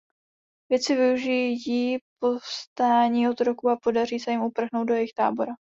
Vědci 0.71 0.95
využijí 0.95 1.97
povstání 2.21 3.29
otroků 3.29 3.69
a 3.69 3.75
podaří 3.83 4.19
se 4.19 4.31
jim 4.31 4.41
uprchnout 4.41 4.87
do 4.87 4.93
jejich 4.93 5.13
tábora. 5.13 5.53